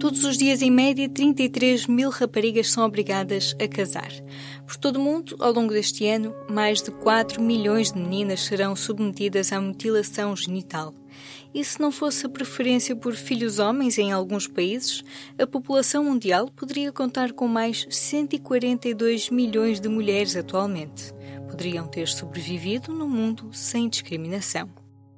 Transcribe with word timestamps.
Todos 0.00 0.24
os 0.24 0.38
dias, 0.38 0.62
em 0.62 0.70
média, 0.70 1.06
33 1.10 1.86
mil 1.86 2.08
raparigas 2.08 2.70
são 2.70 2.86
obrigadas 2.86 3.54
a 3.62 3.68
casar. 3.68 4.08
Por 4.66 4.78
todo 4.78 4.96
o 4.96 5.02
mundo, 5.02 5.36
ao 5.38 5.52
longo 5.52 5.74
deste 5.74 6.06
ano, 6.08 6.34
mais 6.48 6.80
de 6.80 6.90
4 6.90 7.42
milhões 7.42 7.92
de 7.92 7.98
meninas 7.98 8.40
serão 8.40 8.74
submetidas 8.74 9.52
à 9.52 9.60
mutilação 9.60 10.34
genital. 10.34 10.94
E 11.52 11.62
se 11.62 11.78
não 11.78 11.92
fosse 11.92 12.24
a 12.24 12.30
preferência 12.30 12.96
por 12.96 13.14
filhos 13.14 13.58
homens 13.58 13.98
em 13.98 14.10
alguns 14.10 14.48
países, 14.48 15.04
a 15.38 15.46
população 15.46 16.04
mundial 16.04 16.48
poderia 16.48 16.90
contar 16.90 17.32
com 17.34 17.46
mais 17.46 17.86
142 17.90 19.28
milhões 19.28 19.80
de 19.80 19.88
mulheres 19.90 20.34
atualmente. 20.34 21.12
Poderiam 21.46 21.86
ter 21.86 22.08
sobrevivido 22.08 22.90
no 22.90 23.06
mundo 23.06 23.52
sem 23.52 23.86
discriminação. 23.86 24.70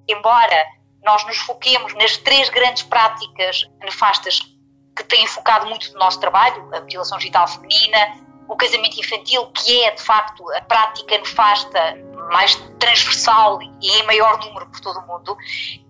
Embora 0.09 0.83
nós 1.05 1.25
nos 1.27 1.39
foquemos 1.39 1.95
nas 1.95 2.17
três 2.17 2.49
grandes 2.49 2.83
práticas 2.83 3.65
nefastas 3.81 4.52
que 4.97 5.05
têm 5.05 5.27
focado 5.27 5.67
muito 5.67 5.93
no 5.93 5.99
nosso 5.99 6.21
trabalho, 6.21 6.69
a 6.75 6.81
mutilação 6.81 7.19
genital 7.19 7.49
feminina, 7.49 7.99
o 8.49 8.57
casamento 8.57 8.99
infantil, 8.99 9.47
que 9.53 9.83
é 9.85 9.95
de 9.95 10.03
facto 10.03 10.45
a 10.53 10.61
prática 10.63 11.19
nefasta 11.19 11.97
mais 12.31 12.55
transversal 12.79 13.61
e 13.63 13.89
em 13.89 14.07
maior 14.07 14.39
número 14.45 14.67
por 14.67 14.81
todo 14.81 14.99
o 14.99 15.07
mundo, 15.07 15.37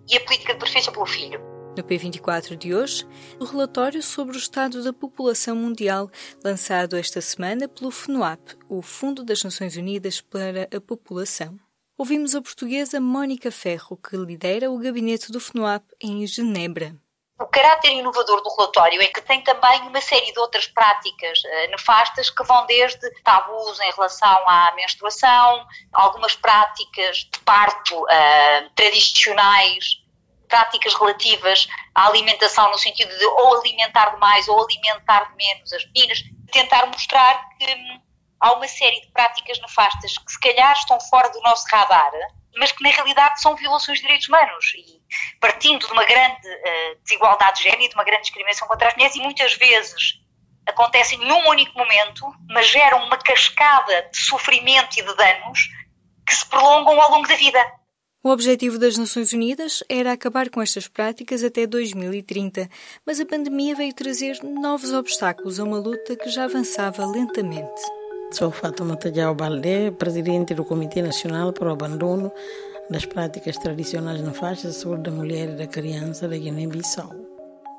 e 0.09 0.17
a 0.17 0.21
política 0.21 0.53
de 0.53 0.59
preferência 0.59 0.93
pelo 0.93 1.07
filho. 1.07 1.41
No 1.77 1.83
P24 1.83 2.55
de 2.55 2.75
hoje, 2.75 3.07
o 3.41 3.45
relatório 3.45 4.03
sobre 4.03 4.37
o 4.37 4.39
estado 4.39 4.85
da 4.85 4.93
população 4.93 5.57
mundial, 5.57 6.11
lançado 6.45 6.97
esta 6.97 7.21
semana 7.21 7.67
pelo 7.67 7.91
FNUAP, 7.91 8.59
o 8.69 8.83
Fundo 8.83 9.25
das 9.25 9.43
Nações 9.43 9.75
Unidas 9.77 10.21
para 10.21 10.69
a 10.75 10.81
População. 10.81 11.59
Ouvimos 11.97 12.35
a 12.35 12.43
portuguesa 12.43 13.01
Mónica 13.01 13.51
Ferro, 13.51 13.97
que 13.97 14.17
lidera 14.17 14.71
o 14.71 14.79
gabinete 14.79 15.33
do 15.33 15.41
FNUAP 15.41 15.85
em 16.01 16.27
Genebra. 16.27 16.95
O 17.43 17.47
caráter 17.47 17.91
inovador 17.91 18.41
do 18.41 18.55
relatório 18.55 19.03
é 19.03 19.09
que 19.09 19.21
tem 19.21 19.43
também 19.43 19.83
uma 19.83 20.01
série 20.01 20.33
de 20.33 20.39
outras 20.39 20.69
práticas 20.69 21.43
uh, 21.43 21.71
nefastas 21.73 22.31
que 22.31 22.45
vão 22.45 22.65
desde 22.67 23.11
tabus 23.25 23.81
em 23.81 23.91
relação 23.91 24.49
à 24.49 24.73
menstruação, 24.77 25.67
algumas 25.93 26.37
práticas 26.37 27.17
de 27.33 27.41
parto 27.41 28.01
uh, 28.01 28.71
tradicionais, 28.77 29.85
práticas 30.47 30.95
relativas 30.95 31.67
à 31.93 32.07
alimentação 32.07 32.71
no 32.71 32.79
sentido 32.79 33.13
de 33.19 33.25
ou 33.25 33.59
alimentar 33.59 34.11
demais 34.11 34.47
ou 34.47 34.63
alimentar 34.63 35.35
menos 35.35 35.73
as 35.73 35.85
meninas, 35.87 36.23
tentar 36.53 36.87
mostrar 36.87 37.49
que 37.59 37.75
hum, 37.75 38.01
há 38.43 38.53
uma 38.53 38.67
série 38.67 39.01
de 39.01 39.07
práticas 39.13 39.59
nefastas 39.61 40.19
que 40.19 40.33
se 40.33 40.41
calhar 40.41 40.73
estão 40.73 41.01
fora 41.01 41.31
do 41.31 41.41
nosso 41.41 41.65
radar, 41.71 42.11
mas 42.57 42.73
que 42.73 42.83
na 42.83 42.91
realidade 42.91 43.41
são 43.41 43.55
violações 43.55 43.99
de 43.99 44.03
direitos 44.03 44.29
humanos 44.29 44.73
e 44.77 45.01
partindo 45.41 45.87
de 45.87 45.93
uma 45.93 46.05
grande 46.05 46.49
uh, 46.49 47.03
desigualdade 47.05 47.59
de 47.59 47.63
género 47.63 47.85
e 47.85 47.89
de 47.89 47.95
uma 47.95 48.05
grande 48.05 48.23
discriminação 48.23 48.67
contra 48.67 48.89
as 48.89 48.95
mulheres 48.95 49.17
e 49.17 49.21
muitas 49.21 49.55
vezes 49.55 50.21
acontecem 50.67 51.19
num 51.19 51.49
único 51.49 51.77
momento, 51.79 52.27
mas 52.51 52.69
geram 52.69 53.05
uma 53.05 53.17
cascada 53.17 54.09
de 54.13 54.19
sofrimento 54.19 54.99
e 54.99 55.03
de 55.03 55.15
danos 55.17 55.61
que 56.27 56.35
se 56.35 56.47
prolongam 56.47 57.01
ao 57.01 57.11
longo 57.11 57.29
da 57.29 57.37
vida. 57.37 57.65
O 58.25 58.31
objetivo 58.31 58.79
das 58.79 58.97
Nações 58.97 59.33
Unidas 59.33 59.83
era 59.89 60.13
acabar 60.13 60.49
com 60.49 60.63
estas 60.63 60.87
práticas 60.87 61.43
até 61.43 61.67
2030, 61.67 62.69
mas 63.05 63.19
a 63.19 63.27
pandemia 63.27 63.75
veio 63.75 63.93
trazer 63.93 64.41
novos 64.45 64.93
obstáculos 64.93 65.59
a 65.59 65.65
uma 65.65 65.79
luta 65.79 66.15
que 66.15 66.29
já 66.29 66.45
avançava 66.45 67.05
lentamente. 67.05 68.02
Sou 68.33 68.51
Fátima 68.51 68.97
Tadjao 68.97 69.35
Baldé, 69.35 69.91
presidente 69.91 70.55
do 70.55 70.65
Comitê 70.65 71.03
Nacional 71.03 71.53
para 71.53 71.69
o 71.69 71.73
Abandono 71.73 72.33
das 72.89 73.05
Práticas 73.05 73.59
Tradicionais 73.59 74.23
na 74.23 74.33
Faixa 74.33 74.69
de 74.69 74.75
Saúde 74.75 75.03
da 75.03 75.11
Mulher 75.11 75.51
e 75.51 75.57
da 75.57 75.67
Criança 75.67 76.27
da 76.27 76.39
Guiné-Bissau. 76.39 77.11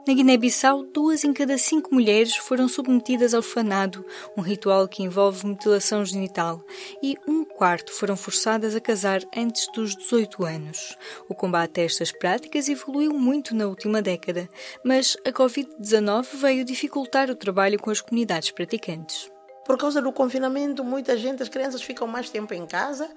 Na 0.08 0.14
Guiné-Bissau, 0.14 0.84
duas 0.94 1.24
em 1.24 1.34
cada 1.34 1.58
cinco 1.58 1.92
mulheres 1.92 2.36
foram 2.36 2.68
submetidas 2.68 3.34
ao 3.34 3.40
orfanado, 3.40 4.06
um 4.38 4.42
ritual 4.42 4.88
que 4.88 5.02
envolve 5.02 5.44
mutilação 5.48 6.06
genital, 6.06 6.64
e 7.02 7.18
um 7.28 7.44
quarto 7.44 7.92
foram 7.92 8.16
forçadas 8.16 8.76
a 8.76 8.80
casar 8.80 9.22
antes 9.36 9.68
dos 9.74 9.96
18 9.96 10.46
anos. 10.46 10.96
O 11.28 11.34
combate 11.34 11.82
a 11.82 11.84
estas 11.84 12.12
práticas 12.12 12.70
evoluiu 12.70 13.12
muito 13.12 13.56
na 13.56 13.66
última 13.66 14.04
década, 14.04 14.48
mas 14.86 15.18
a 15.26 15.32
Covid-19 15.32 16.28
veio 16.36 16.64
dificultar 16.64 17.32
o 17.32 17.36
trabalho 17.36 17.80
com 17.80 17.90
as 17.90 18.02
comunidades 18.02 18.52
praticantes. 18.52 19.33
Por 19.66 19.78
causa 19.78 20.02
do 20.02 20.12
confinamento, 20.12 20.84
muita 20.84 21.18
gente, 21.18 21.42
as 21.42 21.48
crianças 21.48 21.82
ficam 21.82 22.06
mais 22.06 22.30
tempo 22.30 22.54
em 22.54 22.66
casa 22.66 23.10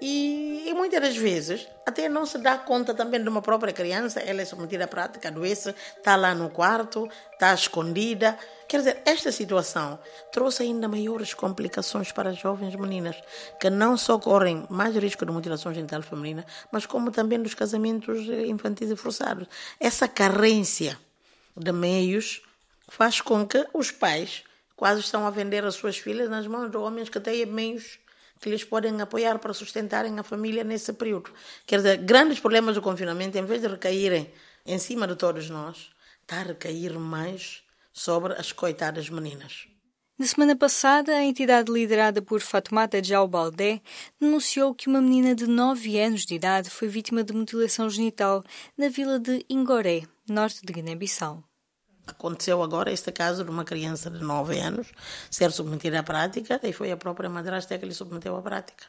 e, 0.00 0.64
e, 0.66 0.72
muitas 0.72 1.00
das 1.00 1.16
vezes 1.16 1.68
até 1.86 2.08
não 2.08 2.24
se 2.24 2.38
dá 2.38 2.56
conta 2.56 2.94
também 2.94 3.22
de 3.22 3.28
uma 3.28 3.42
própria 3.42 3.72
criança, 3.72 4.18
ela 4.20 4.40
é 4.40 4.44
submetida 4.44 4.84
à 4.84 4.88
prática, 4.88 5.28
adoece, 5.28 5.74
está 5.98 6.16
lá 6.16 6.34
no 6.34 6.48
quarto, 6.48 7.06
está 7.32 7.52
escondida. 7.52 8.38
Quer 8.66 8.78
dizer, 8.78 9.02
esta 9.04 9.30
situação 9.30 9.98
trouxe 10.32 10.62
ainda 10.62 10.88
maiores 10.88 11.34
complicações 11.34 12.10
para 12.12 12.30
as 12.30 12.38
jovens 12.38 12.74
meninas, 12.76 13.16
que 13.58 13.68
não 13.68 13.96
só 13.96 14.18
correm 14.18 14.66
mais 14.70 14.96
risco 14.96 15.26
de 15.26 15.32
mutilação 15.32 15.74
genital 15.74 16.00
feminina, 16.02 16.46
mas 16.72 16.86
como 16.86 17.10
também 17.10 17.42
dos 17.42 17.52
casamentos 17.52 18.20
infantis 18.46 18.90
e 18.90 18.96
forçados. 18.96 19.46
Essa 19.78 20.08
carência 20.08 20.98
de 21.54 21.72
meios 21.72 22.42
faz 22.88 23.20
com 23.20 23.46
que 23.46 23.66
os 23.74 23.90
pais 23.90 24.44
quase 24.80 25.02
estão 25.02 25.26
a 25.26 25.30
vender 25.30 25.62
as 25.62 25.74
suas 25.74 25.98
filhas 25.98 26.30
nas 26.30 26.46
mãos 26.46 26.70
de 26.70 26.76
homens 26.78 27.10
que 27.10 27.20
têm 27.20 27.44
meios 27.44 27.98
que 28.40 28.48
lhes 28.48 28.64
podem 28.64 28.98
apoiar 28.98 29.38
para 29.38 29.52
sustentarem 29.52 30.18
a 30.18 30.22
família 30.22 30.64
nesse 30.64 30.90
período. 30.94 31.30
Quer 31.66 31.76
dizer, 31.76 31.98
grandes 31.98 32.40
problemas 32.40 32.76
do 32.76 32.80
confinamento, 32.80 33.36
em 33.36 33.44
vez 33.44 33.60
de 33.60 33.68
recaírem 33.68 34.32
em 34.64 34.78
cima 34.78 35.06
de 35.06 35.16
todos 35.16 35.50
nós, 35.50 35.90
está 36.22 36.36
a 36.36 36.44
recair 36.44 36.98
mais 36.98 37.62
sobre 37.92 38.32
as 38.32 38.52
coitadas 38.52 39.10
meninas. 39.10 39.68
Na 40.18 40.24
semana 40.24 40.56
passada, 40.56 41.12
a 41.12 41.24
entidade 41.24 41.70
liderada 41.70 42.22
por 42.22 42.40
Fatoumata 42.40 43.04
Jau 43.04 43.28
Baldé 43.28 43.82
denunciou 44.18 44.74
que 44.74 44.88
uma 44.88 45.02
menina 45.02 45.34
de 45.34 45.46
9 45.46 46.00
anos 46.00 46.24
de 46.24 46.36
idade 46.36 46.70
foi 46.70 46.88
vítima 46.88 47.22
de 47.22 47.34
mutilação 47.34 47.90
genital 47.90 48.42
na 48.78 48.88
vila 48.88 49.18
de 49.18 49.44
Ingoré, 49.50 50.04
norte 50.26 50.64
de 50.64 50.72
Guiné-Bissau. 50.72 51.49
Aconteceu 52.10 52.60
agora 52.62 52.90
este 52.90 53.12
caso 53.12 53.44
de 53.44 53.50
uma 53.50 53.64
criança 53.64 54.10
de 54.10 54.20
9 54.22 54.58
anos 54.58 54.88
ser 55.30 55.52
submetida 55.52 56.00
à 56.00 56.02
prática 56.02 56.60
e 56.62 56.72
foi 56.72 56.90
a 56.90 56.96
própria 56.96 57.30
madrasta 57.30 57.78
que 57.78 57.86
lhe 57.86 57.94
submeteu 57.94 58.36
à 58.36 58.42
prática. 58.42 58.84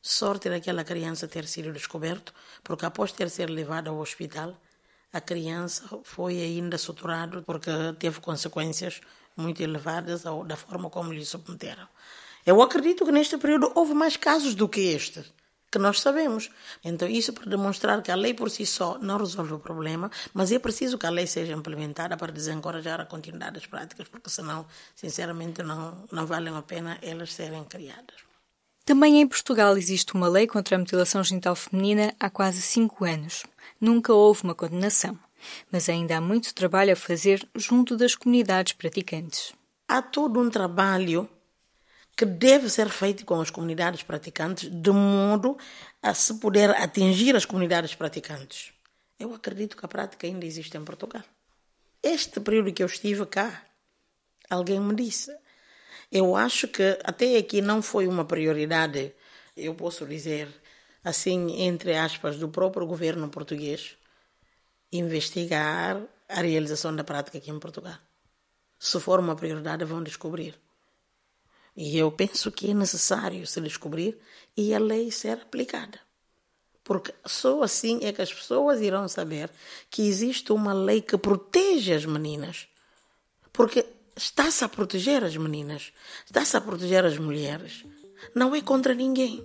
Sorte 0.00 0.48
daquela 0.48 0.84
criança 0.84 1.26
ter 1.26 1.46
sido 1.46 1.72
descoberto, 1.72 2.32
porque 2.62 2.86
após 2.86 3.10
ter 3.10 3.28
sido 3.30 3.52
levada 3.52 3.90
ao 3.90 3.98
hospital, 3.98 4.56
a 5.12 5.20
criança 5.20 5.82
foi 6.04 6.40
ainda 6.40 6.78
suturada 6.78 7.42
porque 7.42 7.70
teve 7.98 8.20
consequências 8.20 9.00
muito 9.36 9.60
elevadas 9.60 10.22
da 10.22 10.56
forma 10.56 10.88
como 10.88 11.12
lhe 11.12 11.24
submeteram. 11.24 11.88
Eu 12.44 12.62
acredito 12.62 13.04
que 13.04 13.10
neste 13.10 13.36
período 13.36 13.72
houve 13.74 13.92
mais 13.92 14.16
casos 14.16 14.54
do 14.54 14.68
que 14.68 14.80
este 14.80 15.24
que 15.76 15.82
nós 15.82 16.00
sabemos. 16.00 16.50
Então, 16.82 17.06
isso 17.06 17.34
para 17.34 17.44
demonstrar 17.44 18.02
que 18.02 18.10
a 18.10 18.14
lei 18.14 18.32
por 18.32 18.50
si 18.50 18.64
só 18.64 18.98
não 18.98 19.18
resolve 19.18 19.52
o 19.52 19.58
problema, 19.58 20.10
mas 20.32 20.50
é 20.50 20.58
preciso 20.58 20.96
que 20.96 21.06
a 21.06 21.10
lei 21.10 21.26
seja 21.26 21.52
implementada 21.52 22.16
para 22.16 22.32
desencorajar 22.32 22.98
a 22.98 23.04
continuidade 23.04 23.56
das 23.56 23.66
práticas, 23.66 24.08
porque 24.08 24.30
senão, 24.30 24.64
sinceramente, 24.94 25.62
não, 25.62 26.04
não 26.10 26.24
valem 26.24 26.56
a 26.56 26.62
pena 26.62 26.98
elas 27.02 27.34
serem 27.34 27.62
criadas. 27.64 28.16
Também 28.86 29.20
em 29.20 29.26
Portugal 29.26 29.76
existe 29.76 30.14
uma 30.14 30.28
lei 30.28 30.46
contra 30.46 30.76
a 30.76 30.78
mutilação 30.78 31.22
genital 31.22 31.54
feminina 31.54 32.14
há 32.18 32.30
quase 32.30 32.62
cinco 32.62 33.04
anos. 33.04 33.44
Nunca 33.78 34.14
houve 34.14 34.44
uma 34.44 34.54
condenação, 34.54 35.18
mas 35.70 35.90
ainda 35.90 36.16
há 36.16 36.20
muito 36.22 36.54
trabalho 36.54 36.94
a 36.94 36.96
fazer 36.96 37.46
junto 37.54 37.96
das 37.96 38.14
comunidades 38.14 38.72
praticantes. 38.72 39.52
Há 39.86 40.00
todo 40.00 40.40
um 40.40 40.48
trabalho 40.48 41.28
que 42.16 42.24
deve 42.24 42.70
ser 42.70 42.88
feito 42.88 43.26
com 43.26 43.40
as 43.40 43.50
comunidades 43.50 44.02
praticantes, 44.02 44.70
de 44.70 44.90
modo 44.90 45.58
a 46.02 46.14
se 46.14 46.34
poder 46.34 46.70
atingir 46.70 47.36
as 47.36 47.44
comunidades 47.44 47.94
praticantes. 47.94 48.72
Eu 49.18 49.34
acredito 49.34 49.76
que 49.76 49.84
a 49.84 49.88
prática 49.88 50.26
ainda 50.26 50.46
existe 50.46 50.76
em 50.76 50.84
Portugal. 50.84 51.22
Este 52.02 52.40
período 52.40 52.72
que 52.72 52.82
eu 52.82 52.86
estive 52.86 53.26
cá, 53.26 53.62
alguém 54.48 54.80
me 54.80 54.94
disse. 54.94 55.30
Eu 56.10 56.36
acho 56.36 56.68
que 56.68 56.98
até 57.04 57.36
aqui 57.36 57.60
não 57.60 57.82
foi 57.82 58.06
uma 58.06 58.24
prioridade, 58.24 59.14
eu 59.56 59.74
posso 59.74 60.06
dizer 60.06 60.48
assim, 61.04 61.62
entre 61.62 61.96
aspas, 61.96 62.36
do 62.36 62.48
próprio 62.48 62.86
governo 62.86 63.28
português, 63.28 63.96
investigar 64.90 66.00
a 66.28 66.40
realização 66.40 66.94
da 66.94 67.04
prática 67.04 67.38
aqui 67.38 67.50
em 67.50 67.58
Portugal. 67.58 67.98
Se 68.78 68.98
for 69.00 69.20
uma 69.20 69.36
prioridade, 69.36 69.84
vão 69.84 70.02
descobrir. 70.02 70.54
E 71.76 71.98
eu 71.98 72.10
penso 72.10 72.50
que 72.50 72.70
é 72.70 72.74
necessário 72.74 73.46
se 73.46 73.60
descobrir 73.60 74.18
e 74.56 74.74
a 74.74 74.78
lei 74.78 75.10
ser 75.10 75.38
aplicada. 75.38 76.00
Porque 76.82 77.12
só 77.26 77.62
assim 77.62 77.98
é 78.02 78.12
que 78.12 78.22
as 78.22 78.32
pessoas 78.32 78.80
irão 78.80 79.08
saber 79.08 79.50
que 79.90 80.06
existe 80.06 80.52
uma 80.52 80.72
lei 80.72 81.02
que 81.02 81.18
protege 81.18 81.92
as 81.92 82.06
meninas. 82.06 82.68
Porque 83.52 83.84
está-se 84.16 84.64
a 84.64 84.68
proteger 84.68 85.22
as 85.24 85.36
meninas, 85.36 85.92
está-se 86.24 86.56
a 86.56 86.60
proteger 86.60 87.04
as 87.04 87.18
mulheres. 87.18 87.84
Não 88.34 88.54
é 88.54 88.62
contra 88.62 88.94
ninguém. 88.94 89.44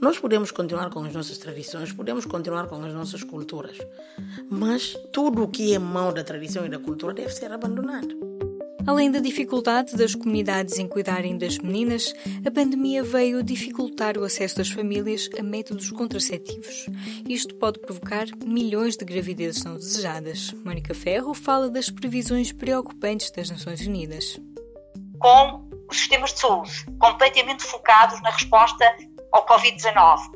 Nós 0.00 0.18
podemos 0.18 0.50
continuar 0.50 0.90
com 0.90 1.04
as 1.04 1.14
nossas 1.14 1.38
tradições, 1.38 1.92
podemos 1.92 2.26
continuar 2.26 2.66
com 2.66 2.84
as 2.84 2.92
nossas 2.92 3.22
culturas, 3.22 3.78
mas 4.50 4.94
tudo 5.10 5.44
o 5.44 5.48
que 5.48 5.72
é 5.72 5.78
mão 5.78 6.12
da 6.12 6.22
tradição 6.22 6.66
e 6.66 6.68
da 6.68 6.78
cultura 6.78 7.14
deve 7.14 7.32
ser 7.32 7.50
abandonado. 7.50 8.35
Além 8.86 9.10
da 9.10 9.18
dificuldade 9.18 9.96
das 9.96 10.14
comunidades 10.14 10.78
em 10.78 10.86
cuidarem 10.86 11.36
das 11.36 11.58
meninas, 11.58 12.14
a 12.46 12.50
pandemia 12.52 13.02
veio 13.02 13.42
dificultar 13.42 14.16
o 14.16 14.22
acesso 14.22 14.58
das 14.58 14.70
famílias 14.70 15.28
a 15.36 15.42
métodos 15.42 15.90
contraceptivos. 15.90 16.86
Isto 17.28 17.56
pode 17.56 17.80
provocar 17.80 18.26
milhões 18.44 18.96
de 18.96 19.04
gravidezes 19.04 19.64
não 19.64 19.74
desejadas. 19.74 20.52
Mónica 20.64 20.94
Ferro 20.94 21.34
fala 21.34 21.68
das 21.68 21.90
previsões 21.90 22.52
preocupantes 22.52 23.32
das 23.32 23.50
Nações 23.50 23.80
Unidas. 23.80 24.38
Com 25.18 25.68
os 25.90 25.96
sistemas 25.96 26.32
de 26.32 26.38
saúde 26.38 26.86
completamente 27.00 27.64
focados 27.64 28.22
na 28.22 28.30
resposta 28.30 28.96
ao 29.32 29.44
Covid-19, 29.46 30.30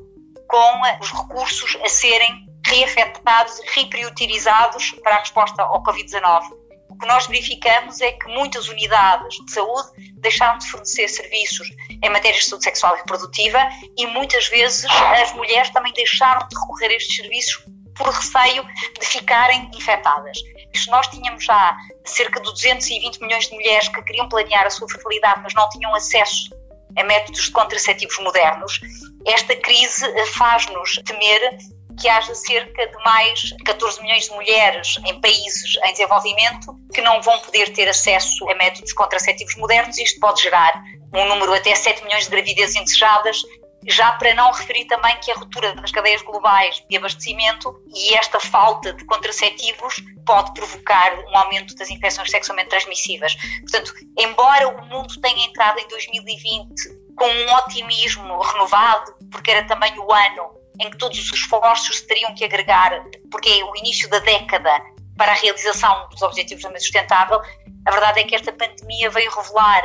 com 0.48 1.00
os 1.00 1.12
recursos 1.12 1.78
a 1.84 1.88
serem 1.88 2.50
reafetados 2.66 3.60
e 3.60 3.80
repriorizados 3.80 4.90
para 5.04 5.16
a 5.16 5.20
resposta 5.20 5.62
ao 5.62 5.82
Covid-19 5.84 6.59
que 7.00 7.06
nós 7.06 7.26
verificamos 7.26 8.00
é 8.00 8.12
que 8.12 8.28
muitas 8.28 8.68
unidades 8.68 9.36
de 9.44 9.52
saúde 9.52 9.88
deixaram 10.16 10.58
de 10.58 10.70
fornecer 10.70 11.08
serviços 11.08 11.68
em 12.02 12.10
matérias 12.10 12.44
de 12.44 12.50
saúde 12.50 12.64
sexual 12.64 12.94
e 12.94 12.98
reprodutiva 12.98 13.58
e 13.96 14.06
muitas 14.06 14.46
vezes 14.48 14.84
as 15.20 15.32
mulheres 15.32 15.70
também 15.70 15.92
deixaram 15.94 16.46
de 16.46 16.54
recorrer 16.58 16.88
a 16.88 16.96
estes 16.96 17.16
serviços 17.16 17.64
por 17.96 18.08
receio 18.08 18.64
de 18.98 19.06
ficarem 19.06 19.70
infectadas. 19.74 20.38
Se 20.74 20.90
nós 20.90 21.06
tínhamos 21.08 21.44
já 21.44 21.76
cerca 22.04 22.40
de 22.40 22.50
220 22.50 23.20
milhões 23.20 23.48
de 23.48 23.54
mulheres 23.54 23.88
que 23.88 24.02
queriam 24.02 24.28
planear 24.28 24.66
a 24.66 24.70
sua 24.70 24.88
fertilidade, 24.88 25.40
mas 25.42 25.54
não 25.54 25.68
tinham 25.70 25.94
acesso 25.94 26.50
a 26.96 27.04
métodos 27.04 27.44
de 27.44 27.50
contraceptivos 27.50 28.18
modernos, 28.18 28.80
esta 29.26 29.54
crise 29.56 30.06
faz-nos 30.26 30.96
temer 31.04 31.58
que 32.00 32.08
haja 32.08 32.34
cerca 32.34 32.86
de 32.86 32.96
mais 33.04 33.54
14 33.64 34.02
milhões 34.02 34.24
de 34.24 34.30
mulheres 34.32 34.96
em 35.06 35.20
países 35.20 35.76
em 35.84 35.92
desenvolvimento 35.92 36.74
que 36.92 37.02
não 37.02 37.20
vão 37.20 37.38
poder 37.40 37.72
ter 37.72 37.88
acesso 37.88 38.48
a 38.48 38.54
métodos 38.54 38.92
contraceptivos 38.92 39.54
modernos. 39.56 39.98
Isto 39.98 40.18
pode 40.18 40.42
gerar 40.42 40.82
um 41.14 41.26
número 41.26 41.52
até 41.52 41.74
7 41.74 42.02
milhões 42.04 42.24
de 42.24 42.30
gravidezes 42.30 42.76
indesejadas, 42.76 43.42
já 43.86 44.12
para 44.12 44.34
não 44.34 44.52
referir 44.52 44.86
também 44.86 45.16
que 45.20 45.30
a 45.30 45.34
ruptura 45.34 45.74
das 45.74 45.90
cadeias 45.90 46.22
globais 46.22 46.82
de 46.88 46.96
abastecimento 46.96 47.82
e 47.94 48.14
esta 48.14 48.38
falta 48.38 48.92
de 48.92 49.04
contraceptivos 49.04 49.96
pode 50.26 50.52
provocar 50.52 51.18
um 51.26 51.36
aumento 51.36 51.74
das 51.74 51.90
infecções 51.90 52.30
sexualmente 52.30 52.68
transmissíveis. 52.68 53.36
Portanto, 53.60 53.92
embora 54.18 54.68
o 54.68 54.86
mundo 54.86 55.20
tenha 55.20 55.46
entrado 55.46 55.78
em 55.78 55.88
2020 55.88 57.00
com 57.16 57.26
um 57.26 57.54
otimismo 57.56 58.38
renovado, 58.40 59.14
porque 59.30 59.50
era 59.50 59.66
também 59.66 59.98
o 59.98 60.12
ano 60.12 60.59
em 60.80 60.90
que 60.90 60.96
todos 60.96 61.18
os 61.18 61.32
esforços 61.32 62.00
teriam 62.00 62.34
que 62.34 62.44
agregar, 62.44 63.04
porque 63.30 63.48
é 63.50 63.64
o 63.64 63.76
início 63.76 64.08
da 64.08 64.18
década 64.18 64.70
para 65.16 65.32
a 65.32 65.34
realização 65.34 66.08
dos 66.08 66.22
Objetivos 66.22 66.62
de 66.62 66.68
Desenvolvimento 66.72 66.82
Sustentável, 66.82 67.40
a 67.86 67.90
verdade 67.90 68.20
é 68.20 68.24
que 68.24 68.34
esta 68.34 68.52
pandemia 68.52 69.10
veio 69.10 69.30
revelar, 69.30 69.82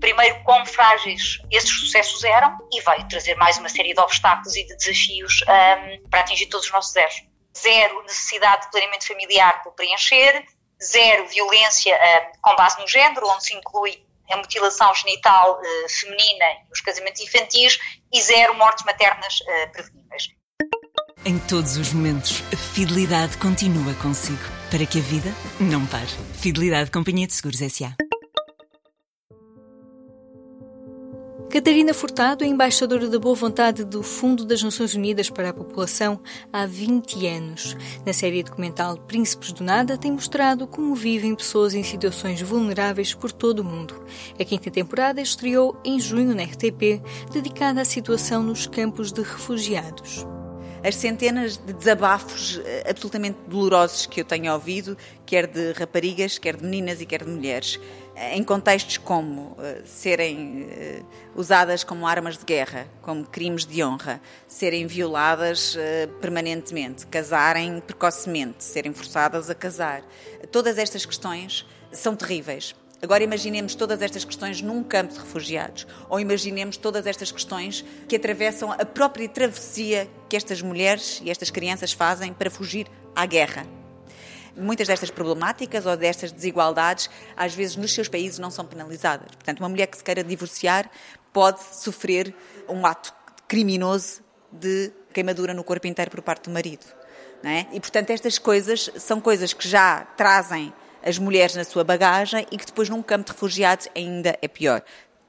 primeiro, 0.00 0.42
quão 0.42 0.66
frágeis 0.66 1.38
esses 1.50 1.70
sucessos 1.70 2.24
eram 2.24 2.58
e 2.72 2.80
veio 2.80 3.08
trazer 3.08 3.36
mais 3.36 3.56
uma 3.58 3.68
série 3.68 3.94
de 3.94 4.00
obstáculos 4.00 4.56
e 4.56 4.66
de 4.66 4.76
desafios 4.76 5.42
um, 5.42 6.08
para 6.08 6.20
atingir 6.20 6.46
todos 6.46 6.66
os 6.66 6.72
nossos 6.72 6.92
zeros. 6.92 7.22
Zero 7.56 8.02
necessidade 8.02 8.62
de 8.62 8.70
planeamento 8.72 9.06
familiar 9.06 9.62
por 9.62 9.72
preencher, 9.74 10.44
zero 10.82 11.28
violência 11.28 11.96
um, 11.96 12.40
com 12.40 12.56
base 12.56 12.80
no 12.80 12.88
género, 12.88 13.28
onde 13.28 13.44
se 13.44 13.54
inclui 13.54 14.04
a 14.30 14.36
mutilação 14.36 14.94
genital 14.94 15.60
uh, 15.60 15.88
feminina 15.88 16.44
e 16.68 16.72
os 16.72 16.80
casamentos 16.80 17.20
infantis, 17.20 17.78
e 18.12 18.22
zero 18.22 18.54
mortes 18.54 18.84
maternas 18.84 19.40
uh, 19.40 19.72
preveníveis. 19.72 20.28
Em 21.24 21.38
todos 21.38 21.76
os 21.76 21.92
momentos, 21.92 22.42
a 22.52 22.56
fidelidade 22.56 23.38
continua 23.38 23.94
consigo, 23.94 24.42
para 24.70 24.84
que 24.84 24.98
a 24.98 25.02
vida 25.02 25.30
não 25.58 25.86
pare. 25.86 26.08
Fidelidade 26.34 26.90
Companhia 26.90 27.26
de 27.26 27.32
Seguros 27.32 27.62
S.A. 27.62 28.03
Catarina 31.54 31.94
Furtado 31.94 32.42
é 32.42 32.48
embaixadora 32.48 33.08
da 33.08 33.16
boa 33.16 33.36
vontade 33.36 33.84
do 33.84 34.02
Fundo 34.02 34.44
das 34.44 34.60
Nações 34.60 34.92
Unidas 34.96 35.30
para 35.30 35.50
a 35.50 35.54
População 35.54 36.20
há 36.52 36.66
20 36.66 37.28
anos. 37.28 37.76
Na 38.04 38.12
série 38.12 38.42
documental 38.42 38.96
Príncipes 38.98 39.52
do 39.52 39.62
Nada, 39.62 39.96
tem 39.96 40.10
mostrado 40.10 40.66
como 40.66 40.96
vivem 40.96 41.32
pessoas 41.32 41.72
em 41.72 41.84
situações 41.84 42.42
vulneráveis 42.42 43.14
por 43.14 43.30
todo 43.30 43.60
o 43.60 43.64
mundo. 43.64 44.04
A 44.36 44.44
quinta 44.44 44.68
temporada 44.68 45.20
estreou 45.20 45.80
em 45.84 46.00
junho 46.00 46.34
na 46.34 46.42
RTP, 46.42 47.00
dedicada 47.32 47.82
à 47.82 47.84
situação 47.84 48.42
nos 48.42 48.66
campos 48.66 49.12
de 49.12 49.22
refugiados 49.22 50.26
as 50.84 50.96
centenas 50.96 51.56
de 51.56 51.72
desabafos 51.72 52.60
eh, 52.62 52.84
absolutamente 52.86 53.38
dolorosos 53.48 54.04
que 54.04 54.20
eu 54.20 54.24
tenho 54.24 54.52
ouvido, 54.52 54.98
quer 55.24 55.46
de 55.46 55.72
raparigas, 55.72 56.36
quer 56.36 56.56
de 56.56 56.62
meninas 56.62 57.00
e 57.00 57.06
quer 57.06 57.24
de 57.24 57.30
mulheres, 57.30 57.80
em 58.16 58.42
contextos 58.44 58.96
como 58.96 59.52
uh, 59.52 59.86
serem 59.86 60.62
uh, 60.62 61.06
usadas 61.34 61.82
como 61.82 62.06
armas 62.06 62.38
de 62.38 62.44
guerra, 62.44 62.86
como 63.02 63.24
crimes 63.24 63.66
de 63.66 63.82
honra, 63.82 64.20
serem 64.46 64.86
violadas 64.86 65.74
uh, 65.74 66.08
permanentemente, 66.20 67.06
casarem 67.06 67.80
precocemente, 67.80 68.62
serem 68.62 68.92
forçadas 68.92 69.50
a 69.50 69.54
casar. 69.54 70.02
Todas 70.52 70.78
estas 70.78 71.04
questões 71.04 71.66
são 71.92 72.14
terríveis. 72.14 72.74
Agora 73.02 73.22
imaginemos 73.22 73.74
todas 73.74 74.00
estas 74.00 74.24
questões 74.24 74.62
num 74.62 74.82
campo 74.82 75.12
de 75.12 75.18
refugiados, 75.18 75.86
ou 76.08 76.18
imaginemos 76.18 76.76
todas 76.76 77.06
estas 77.06 77.30
questões 77.30 77.84
que 78.08 78.16
atravessam 78.16 78.72
a 78.72 78.84
própria 78.84 79.28
travessia 79.28 80.08
que 80.28 80.36
estas 80.36 80.62
mulheres 80.62 81.20
e 81.22 81.30
estas 81.30 81.50
crianças 81.50 81.92
fazem 81.92 82.32
para 82.32 82.50
fugir 82.50 82.86
à 83.14 83.26
guerra. 83.26 83.83
Muitas 84.56 84.86
destas 84.86 85.10
problemáticas 85.10 85.86
ou 85.86 85.96
destas 85.96 86.30
desigualdades, 86.30 87.10
às 87.36 87.54
vezes 87.54 87.76
nos 87.76 87.92
seus 87.92 88.08
países, 88.08 88.38
não 88.38 88.50
são 88.50 88.64
penalizadas. 88.64 89.26
Portanto, 89.34 89.60
uma 89.60 89.68
mulher 89.68 89.86
que 89.86 89.96
se 89.96 90.04
queira 90.04 90.22
divorciar 90.22 90.90
pode 91.32 91.60
sofrer 91.62 92.34
um 92.68 92.86
ato 92.86 93.12
criminoso 93.48 94.22
de 94.52 94.92
queimadura 95.12 95.52
no 95.52 95.64
corpo 95.64 95.86
inteiro 95.86 96.10
por 96.10 96.22
parte 96.22 96.44
do 96.44 96.50
marido. 96.50 96.86
É? 97.42 97.66
E, 97.72 97.80
portanto, 97.80 98.10
estas 98.10 98.38
coisas 98.38 98.90
são 98.96 99.20
coisas 99.20 99.52
que 99.52 99.68
já 99.68 100.00
trazem 100.16 100.72
as 101.04 101.18
mulheres 101.18 101.54
na 101.54 101.64
sua 101.64 101.84
bagagem 101.84 102.46
e 102.50 102.56
que 102.56 102.64
depois 102.64 102.88
num 102.88 103.02
campo 103.02 103.26
de 103.26 103.32
refugiados 103.32 103.86
ainda 103.94 104.38
é 104.40 104.48
pior. 104.48 104.82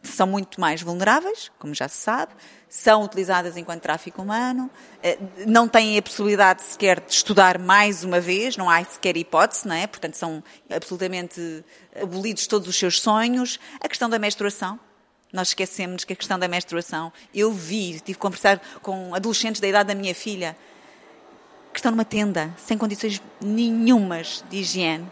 São 0.06 0.28
muito 0.28 0.60
mais 0.60 0.82
vulneráveis, 0.82 1.52
como 1.60 1.74
já 1.74 1.88
se 1.88 1.98
sabe, 1.98 2.34
são 2.70 3.04
utilizadas 3.04 3.58
enquanto 3.58 3.82
tráfico 3.82 4.22
humano, 4.22 4.70
eh, 5.02 5.18
não 5.48 5.68
têm 5.68 5.98
a 5.98 6.02
possibilidade 6.02 6.62
sequer 6.62 7.00
de 7.00 7.12
estudar 7.12 7.58
mais 7.58 8.04
uma 8.04 8.20
vez, 8.20 8.58
não 8.58 8.70
há 8.70 8.84
sequer 8.84 9.16
hipótese, 9.18 9.68
não 9.68 9.76
é? 9.76 9.88
Portanto, 9.88 10.16
são 10.16 10.44
absolutamente 10.70 11.64
abolidos 12.02 12.48
todos 12.48 12.68
os 12.68 12.76
seus 12.76 13.00
sonhos. 13.00 13.60
A 13.80 13.88
questão 13.88 14.10
da 14.10 14.20
menstruação, 14.20 14.80
nós 15.32 15.50
esquecemos 15.50 16.04
que 16.04 16.14
a 16.14 16.16
questão 16.16 16.38
da 16.38 16.48
menstruação, 16.48 17.12
eu 17.34 17.52
vi, 17.52 17.94
tive 17.94 18.14
que 18.14 18.20
conversar 18.20 18.62
com 18.82 19.14
adolescentes 19.16 19.62
da 19.62 19.68
idade 19.68 19.88
da 19.88 19.96
minha 19.96 20.16
filha, 20.16 20.56
que 21.72 21.80
estão 21.80 21.92
numa 21.92 22.06
tenda, 22.06 22.54
sem 22.58 22.78
condições 22.78 23.22
nenhumas 23.42 24.44
de 24.50 24.58
higiene 24.58 25.06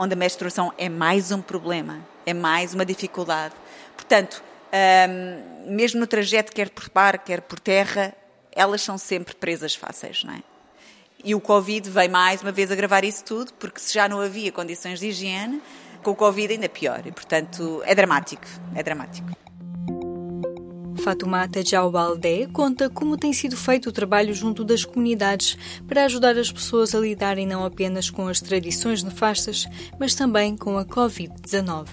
onde 0.00 0.14
a 0.14 0.16
menstruação 0.16 0.72
é 0.78 0.88
mais 0.88 1.30
um 1.30 1.42
problema, 1.42 2.00
é 2.24 2.32
mais 2.32 2.72
uma 2.72 2.86
dificuldade. 2.86 3.54
Portanto, 3.94 4.42
um, 4.72 5.74
mesmo 5.74 6.00
no 6.00 6.06
trajeto, 6.06 6.52
quer 6.52 6.70
por 6.70 6.90
mar, 6.94 7.18
quer 7.18 7.42
por 7.42 7.60
terra, 7.60 8.14
elas 8.50 8.80
são 8.80 8.96
sempre 8.96 9.34
presas 9.34 9.74
fáceis, 9.74 10.24
não 10.24 10.32
é? 10.32 10.42
E 11.22 11.34
o 11.34 11.40
Covid 11.40 11.90
veio 11.90 12.10
mais 12.10 12.40
uma 12.40 12.50
vez 12.50 12.70
agravar 12.70 13.04
isso 13.04 13.22
tudo, 13.22 13.52
porque 13.54 13.78
se 13.78 13.92
já 13.92 14.08
não 14.08 14.20
havia 14.20 14.50
condições 14.50 15.00
de 15.00 15.08
higiene, 15.08 15.60
com 16.02 16.12
o 16.12 16.16
Covid 16.16 16.54
ainda 16.54 16.66
pior. 16.66 17.02
E, 17.04 17.12
portanto, 17.12 17.82
é 17.84 17.94
dramático. 17.94 18.46
É 18.74 18.82
dramático. 18.82 19.28
Fatoumata 21.00 21.64
Jaubalde 21.64 22.46
conta 22.52 22.90
como 22.90 23.16
tem 23.16 23.32
sido 23.32 23.56
feito 23.56 23.88
o 23.88 23.92
trabalho 23.92 24.34
junto 24.34 24.62
das 24.62 24.84
comunidades 24.84 25.56
para 25.88 26.04
ajudar 26.04 26.36
as 26.36 26.52
pessoas 26.52 26.94
a 26.94 27.00
lidarem 27.00 27.46
não 27.46 27.64
apenas 27.64 28.10
com 28.10 28.28
as 28.28 28.38
tradições 28.38 29.02
nefastas, 29.02 29.66
mas 29.98 30.14
também 30.14 30.54
com 30.56 30.76
a 30.76 30.84
Covid-19 30.84 31.88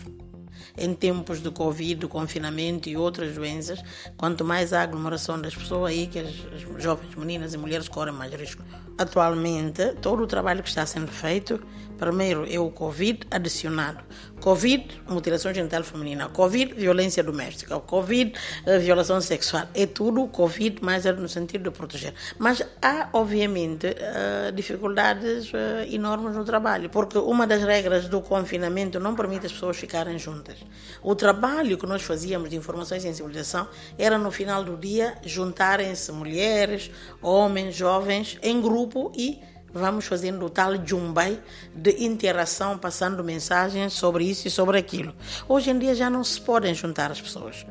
em 0.80 0.94
tempos 0.94 1.42
de 1.42 1.50
Covid, 1.50 1.96
do 1.96 2.10
confinamento 2.10 2.88
e 2.88 2.96
outras 2.96 3.34
doenças, 3.34 3.82
quanto 4.16 4.46
mais 4.46 4.74
há 4.74 4.84
aglomeração 4.84 5.42
das 5.42 5.56
pessoas 5.56 5.90
aí, 5.90 6.06
que 6.06 6.20
as, 6.20 6.28
as 6.28 6.84
jovens 6.84 7.16
meninas 7.16 7.56
e 7.56 7.58
mulheres 7.58 7.88
correm 7.88 8.14
mais 8.14 8.32
risco. 8.32 8.62
Atualmente, 8.98 9.94
todo 10.02 10.24
o 10.24 10.28
trabalho 10.28 10.64
que 10.64 10.70
está 10.70 10.86
sendo 10.86 11.12
feito, 11.12 11.60
primeiro 11.98 12.46
é 12.50 12.60
o 12.60 12.70
Covid 12.70 13.20
adicionado. 13.32 14.04
Covid, 14.40 15.02
mutilação 15.10 15.52
genital 15.52 15.84
feminina. 15.84 16.30
Covid, 16.30 16.76
violência 16.76 17.24
doméstica. 17.24 17.80
Covid, 17.80 18.34
eh, 18.66 18.78
violação 18.78 19.20
sexual. 19.20 19.68
É 19.74 19.88
tudo 19.88 20.28
Covid, 20.28 20.78
mas 20.82 21.08
é 21.08 21.12
no 21.12 21.28
sentido 21.28 21.70
de 21.70 21.72
proteger. 21.72 22.14
Mas 22.38 22.62
há, 22.82 23.10
obviamente, 23.14 23.88
eh, 23.88 24.52
dificuldades 24.54 25.52
eh, 25.54 25.88
enormes 25.90 26.36
no 26.36 26.46
trabalho, 26.46 26.88
porque 26.90 27.18
uma 27.18 27.48
das 27.48 27.64
regras 27.64 28.08
do 28.08 28.22
confinamento 28.22 29.00
não 29.00 29.16
permite 29.16 29.48
as 29.48 29.52
pessoas 29.52 29.76
ficarem 29.76 30.20
juntas. 30.20 30.58
O 31.02 31.16
trabalho 31.16 31.78
que 31.78 31.88
nós 31.88 32.04
fazíamos 32.04 32.52
de 32.52 32.56
informação 32.56 32.96
e 32.96 33.02
sensibilização 33.02 33.68
era, 33.98 34.20
no 34.20 34.30
final 34.30 34.64
do 34.64 34.78
dia, 34.78 35.16
juntarem-se 35.26 36.12
mulheres, 36.12 36.92
homens, 37.22 37.76
jovens, 37.76 38.38
em 38.44 38.62
grupo 38.62 38.87
e 39.16 39.40
vamos 39.74 40.06
fazendo 40.06 40.46
o 40.46 40.50
tal 40.50 40.74
jumbai 40.86 41.42
de 41.74 42.04
interação, 42.04 42.78
passando 42.78 43.24
mensagens 43.24 43.94
sobre 43.94 44.26
isso 44.26 44.48
e 44.48 44.52
sobre 44.52 44.78
aquilo. 44.78 45.14
Hoje 45.48 45.70
em 45.70 45.80
dia 45.80 45.96
já 45.96 46.10
não 46.10 46.24
se 46.24 46.40
podem 46.42 46.74
juntar 46.74 47.12
as 47.12 47.22
pessoas. 47.22 47.66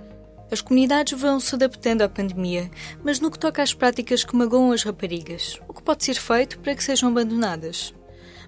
As 0.51 0.61
comunidades 0.61 1.19
vão 1.19 1.41
se 1.41 1.55
adaptando 1.55 2.03
à 2.03 2.09
pandemia, 2.09 2.71
mas 3.03 3.19
no 3.19 3.31
que 3.31 3.39
toca 3.39 3.63
às 3.63 3.75
práticas 3.75 4.23
que 4.23 4.37
magoam 4.37 4.71
as 4.71 4.85
raparigas, 4.85 5.61
o 5.67 5.73
que 5.73 5.83
pode 5.83 6.05
ser 6.05 6.15
feito 6.15 6.59
para 6.61 6.75
que 6.75 6.85
sejam 6.85 7.09
abandonadas? 7.09 7.93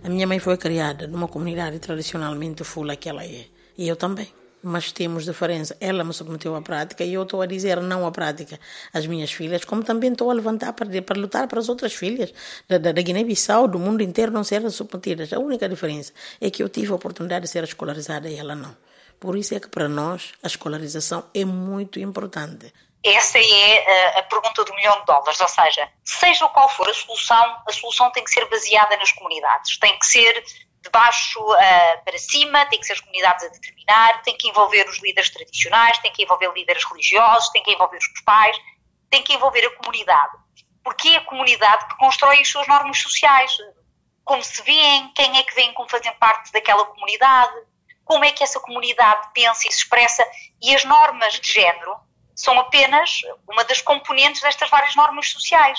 A 0.05 0.09
minha 0.09 0.27
mãe 0.27 0.39
foi 0.39 0.57
criada 0.57 1.09
numa 1.09 1.27
comunidade 1.27 1.81
tradicionalmente 1.81 2.63
fula 2.63 2.95
que 2.95 3.09
ela 3.09 3.25
é, 3.25 3.47
e 3.77 3.89
eu 3.89 3.97
também 3.97 4.38
mas 4.63 4.93
temos 4.93 5.25
diferença. 5.25 5.77
Ela 5.81 6.05
me 6.05 6.13
submeteu 6.13 6.55
à 6.55 6.63
prática 6.63 7.05
e 7.05 7.15
eu 7.15 7.23
estou 7.23 7.43
a 7.43 7.47
dizer 7.47 7.81
não 7.81 8.07
à 8.07 8.11
prática 8.11 8.59
às 8.93 9.07
minhas 9.07 9.33
filhas, 9.33 9.65
como 9.65 9.83
também 9.83 10.13
estou 10.13 10.31
a 10.31 10.35
levantar 10.35 10.73
para, 10.73 11.03
para 11.03 11.21
lutar 11.21 11.47
para 11.49 11.59
as 11.59 11.69
outras 11.69 11.95
filhas 11.95 12.33
da, 12.69 12.79
da, 12.79 12.93
da 12.93 13.03
Guiné-Bissau, 13.03 13.69
do 13.69 13.79
mundo 13.79 14.03
inteiro, 14.03 14.33
não 14.33 14.45
serem 14.45 14.71
submetidas. 14.71 15.33
A 15.33 15.39
única 15.39 15.69
diferença 15.69 16.13
é 16.41 16.51
que 16.51 16.63
eu 16.63 16.69
tive 16.69 16.93
a 16.93 16.97
oportunidade 16.97 17.45
de 17.45 17.51
ser 17.51 17.65
escolarizada 17.65 18.29
e 18.29 18.37
ela 18.37 18.55
não. 18.55 18.77
Por 19.21 19.37
isso 19.37 19.55
é 19.55 19.61
que 19.61 19.69
para 19.69 19.89
nós 19.89 20.33
a 20.43 20.47
escolarização 20.47 21.25
é 21.35 21.45
muito 21.45 21.99
importante. 21.99 22.73
Essa 23.03 23.39
é 23.39 24.17
a, 24.17 24.19
a 24.21 24.23
pergunta 24.25 24.65
do 24.65 24.75
milhão 24.75 24.99
de 25.01 25.07
dólares, 25.07 25.41
ou 25.41 25.49
seja, 25.49 25.89
seja 26.05 26.49
qual 26.49 26.69
for 26.69 26.89
a 26.89 26.95
solução, 26.95 27.57
a 27.67 27.73
solução 27.73 28.11
tem 28.11 28.25
que 28.25 28.31
ser 28.31 28.45
baseada 28.49 28.97
nas 28.97 29.13
comunidades, 29.13 29.79
tem 29.79 29.97
que 29.99 30.07
ser 30.07 30.45
de 30.83 30.91
baixo 30.91 31.41
uh, 31.41 32.05
para 32.05 32.19
cima, 32.19 32.67
tem 32.67 32.79
que 32.79 32.87
ser 32.87 32.95
as 32.95 33.01
comunidades 33.01 33.45
a 33.45 33.49
determinar, 33.49 34.23
tem 34.23 34.37
que 34.37 34.49
envolver 34.49 34.89
os 34.89 34.99
líderes 35.03 35.31
tradicionais, 35.31 35.99
tem 35.99 36.13
que 36.13 36.23
envolver 36.23 36.53
líderes 36.55 36.85
religiosos, 36.85 37.51
tem 37.51 37.63
que 37.63 37.73
envolver 37.73 37.99
os 37.99 38.21
pais, 38.23 38.57
tem 39.11 39.23
que 39.23 39.35
envolver 39.35 39.65
a 39.65 39.77
comunidade. 39.77 40.37
Porque 40.83 41.09
é 41.09 41.17
a 41.17 41.25
comunidade 41.25 41.87
que 41.89 41.97
constrói 41.97 42.41
as 42.41 42.49
suas 42.49 42.67
normas 42.69 42.99
sociais. 42.99 43.53
Como 44.25 44.43
se 44.43 44.63
vêem, 44.63 45.13
quem 45.15 45.39
é 45.39 45.43
que 45.43 45.55
vem 45.55 45.73
como 45.75 45.89
fazem 45.89 46.13
parte 46.15 46.53
daquela 46.53 46.85
comunidade, 46.87 47.55
como 48.05 48.25
é 48.25 48.31
que 48.31 48.43
essa 48.43 48.61
comunidade 48.61 49.29
pensa 49.35 49.69
e 49.69 49.73
se 49.73 49.81
expressa, 49.81 50.25
e 50.63 50.75
as 50.75 50.85
normas 50.85 51.39
de 51.41 51.53
género 51.53 51.95
são 52.35 52.59
apenas 52.59 53.21
uma 53.49 53.65
das 53.65 53.83
componentes 53.83 54.41
destas 54.41 54.71
várias 54.71 54.95
normas 54.95 55.29
sociais. 55.31 55.79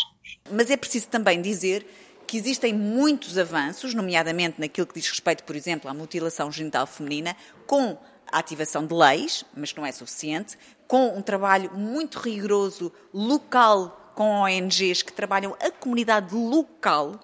Mas 0.52 0.70
é 0.70 0.78
preciso 0.78 1.08
também 1.08 1.42
dizer 1.42 1.88
que 2.30 2.38
existem 2.38 2.72
muitos 2.72 3.40
avanços, 3.40 3.96
nomeadamente 3.96 4.62
naquilo 4.62 4.86
que 4.86 4.94
diz 4.94 5.10
respeito, 5.10 5.44
por 5.44 5.56
exemplo, 5.56 5.90
à 5.90 5.96
mutilação 5.96 6.52
genital 6.52 6.86
feminina, 6.86 7.36
com 7.66 7.98
a 8.32 8.38
ativação 8.38 8.86
de 8.86 8.94
leis, 8.94 9.44
mas 9.58 9.74
não 9.74 9.84
é 9.84 9.92
suficiente, 9.92 10.56
com 10.88 11.18
um 11.18 11.24
trabalho 11.24 11.72
muito 11.74 12.20
rigoroso 12.20 12.94
local 13.12 14.14
com 14.14 14.42
ONGs 14.42 15.02
que 15.02 15.12
trabalham 15.12 15.58
a 15.60 15.72
comunidade 15.72 16.36
local 16.36 17.20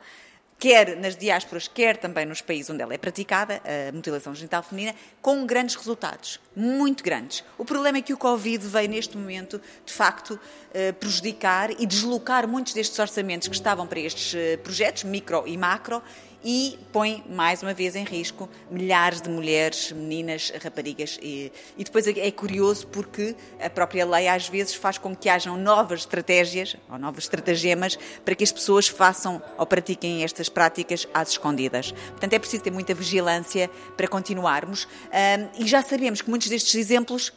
quer 0.58 0.96
nas 0.98 1.16
diásporas, 1.16 1.68
quer 1.68 1.98
também 1.98 2.26
nos 2.26 2.42
países 2.42 2.70
onde 2.70 2.82
ela 2.82 2.94
é 2.94 2.98
praticada, 2.98 3.62
a 3.66 3.92
mutilação 3.92 4.34
genital 4.34 4.64
feminina, 4.64 4.96
com 5.22 5.46
grandes 5.46 5.76
resultados, 5.76 6.40
muito 6.56 7.04
grandes. 7.04 7.44
O 7.58 7.66
problema 7.66 7.98
é 7.98 8.02
que 8.02 8.14
o 8.14 8.18
Covid 8.18 8.66
veio 8.66 8.90
neste 8.90 9.18
momento, 9.18 9.62
de 9.86 9.94
facto, 9.94 10.40
eh, 10.74 10.92
prejudicar 10.92 11.72
e 11.72 11.86
deslocar 11.86 12.48
muitos 12.48 12.74
destes 12.74 12.98
orçamentos 12.98 13.48
que 13.48 13.56
estavam 13.56 13.86
para 13.86 14.00
estes 14.00 14.34
eh, 14.36 14.58
projetos, 14.58 15.04
micro 15.04 15.44
e 15.46 15.58
macro, 15.58 16.02
e 16.48 16.78
põe 16.94 17.24
mais 17.28 17.64
uma 17.64 17.74
vez 17.74 17.96
em 17.96 18.04
risco 18.04 18.48
milhares 18.70 19.20
de 19.20 19.28
mulheres, 19.28 19.92
meninas, 19.92 20.54
raparigas. 20.64 21.18
E, 21.20 21.52
e 21.76 21.84
depois 21.84 22.08
é 22.08 22.32
curioso 22.32 22.86
porque 22.88 23.36
a 23.60 23.68
própria 23.68 24.06
lei 24.06 24.28
às 24.28 24.48
vezes 24.48 24.76
faz 24.76 25.00
com 25.00 25.16
que 25.16 25.28
hajam 25.28 25.58
novas 25.58 26.02
estratégias 26.02 26.78
ou 26.88 27.00
novos 27.00 27.24
estratagemas 27.24 27.98
para 28.24 28.36
que 28.36 28.44
as 28.44 28.52
pessoas 28.52 28.88
façam 28.88 29.42
ou 29.58 29.66
pratiquem 29.66 30.24
estas 30.24 30.48
práticas 30.48 31.08
às 31.12 31.30
escondidas. 31.30 31.92
Portanto, 31.92 32.34
é 32.34 32.38
preciso 32.38 32.62
ter 32.62 32.72
muita 32.72 32.94
vigilância 32.94 33.68
para 33.98 34.08
continuarmos 34.08 34.86
um, 34.86 35.64
e 35.64 35.68
já 35.68 35.82
sabemos 35.82 36.22
que 36.22 36.30
muitos 36.30 36.48
destes 36.48 36.76
exemplos 36.76 37.34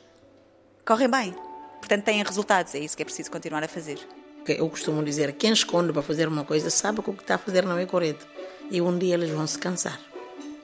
correm 0.85 1.09
bem. 1.09 1.35
Portanto, 1.79 2.05
têm 2.05 2.23
resultados. 2.23 2.75
É 2.75 2.79
isso 2.79 2.95
que 2.95 3.03
é 3.03 3.07
preciso 3.07 3.31
continuar 3.31 3.65
a 3.65 3.69
fazer. 3.69 3.99
Eu 4.47 4.69
costumo 4.69 5.03
dizer: 5.03 5.33
quem 5.33 5.53
esconde 5.53 5.93
para 5.93 6.03
fazer 6.03 6.29
uma 6.29 6.45
coisa 6.45 6.71
sabe 6.71 7.03
que 7.03 7.11
o 7.11 7.13
que 7.13 7.23
está 7.23 7.37
a 7.37 7.39
fazer 7.39 7.65
não 7.65 7.79
é 7.79 7.87
correto. 7.87 8.27
E 8.71 8.81
um 8.81 8.99
dia 8.99 9.15
eles 9.15 9.31
vão 9.31 9.47
se 9.47 9.59
cansar 9.59 9.99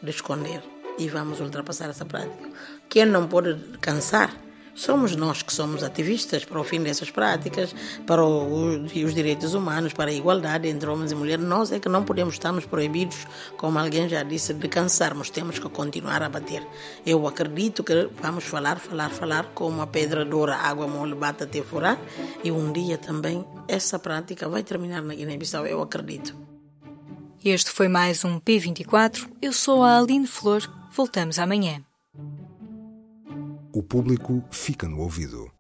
de 0.03 0.11
esconder 0.11 0.63
e 0.99 1.09
vamos 1.09 1.41
ultrapassar 1.41 1.89
essa 1.89 2.05
prática. 2.05 2.49
Quem 2.89 3.07
não 3.07 3.27
pode 3.27 3.55
cansar 3.81 4.35
somos 4.75 5.15
nós 5.15 5.41
que 5.41 5.53
somos 5.53 5.83
ativistas 5.83 6.45
para 6.45 6.61
o 6.61 6.65
fim 6.65 6.83
dessas 6.83 7.11
práticas, 7.11 7.75
para 8.07 8.25
o, 8.25 8.85
os 8.85 9.15
direitos 9.15 9.55
humanos, 9.55 9.93
para 9.93 10.11
a 10.11 10.15
igualdade 10.15 10.69
entre 10.69 10.89
homens 10.89 11.13
e 11.13 11.15
mulheres. 11.15 11.45
Nós 11.45 11.73
é 11.73 11.79
que 11.79 11.89
não 11.89 12.05
podemos 12.05 12.35
estarmos 12.35 12.67
proibidos, 12.67 13.27
como 13.57 13.79
alguém 13.79 14.09
já 14.09 14.23
disse, 14.23 14.53
de 14.53 14.69
cansarmos. 14.69 15.31
Temos 15.31 15.59
que 15.59 15.69
continuar 15.69 16.23
a 16.23 16.29
bater. 16.29 16.67
Eu 17.07 17.27
acredito 17.27 17.85
que 17.85 18.09
vamos 18.21 18.45
falar, 18.45 18.79
falar, 18.79 19.11
falar, 19.11 19.47
como 19.55 19.81
a 19.81 19.87
pedra 19.87 20.25
dura, 20.25 20.57
água 20.57 20.87
mole 20.89 21.15
bate 21.15 21.45
até 21.45 21.63
furar. 21.63 21.99
E 22.43 22.51
um 22.51 22.73
dia 22.73 22.99
também 22.99 23.45
essa 23.69 23.99
prática 23.99 24.49
vai 24.49 24.63
terminar 24.63 25.03
na 25.03 25.15
Guiné-Bissau, 25.15 25.67
eu 25.67 25.81
acredito. 25.81 26.54
Este 27.47 27.71
foi 27.71 27.89
mais 27.89 28.25
um 28.25 28.41
P24. 28.41 29.31
Eu 29.43 29.53
sou 29.53 29.85
a 29.85 29.99
Aline 29.99 30.27
Flor. 30.27 30.63
Voltamos 30.91 31.39
amanhã. 31.39 31.85
O 33.71 33.83
público 33.83 34.43
fica 34.51 34.89
no 34.89 35.01
ouvido. 35.01 35.54